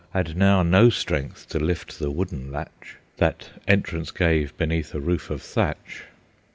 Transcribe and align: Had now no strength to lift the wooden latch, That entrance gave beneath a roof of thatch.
Had 0.15 0.35
now 0.35 0.63
no 0.63 0.89
strength 0.89 1.47
to 1.49 1.59
lift 1.59 1.99
the 1.99 2.09
wooden 2.09 2.51
latch, 2.51 2.95
That 3.17 3.51
entrance 3.67 4.09
gave 4.09 4.57
beneath 4.57 4.95
a 4.95 4.99
roof 4.99 5.29
of 5.29 5.43
thatch. 5.43 6.05